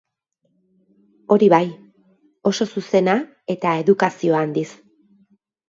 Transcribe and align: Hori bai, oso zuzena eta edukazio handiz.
Hori 1.35 1.49
bai, 1.55 1.59
oso 2.53 2.69
zuzena 2.77 3.17
eta 3.57 3.77
edukazio 3.85 4.43
handiz. 4.43 4.69